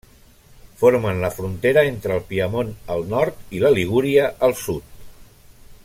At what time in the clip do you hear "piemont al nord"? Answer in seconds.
2.31-3.55